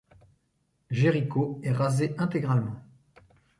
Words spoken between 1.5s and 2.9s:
est rasée intégralement.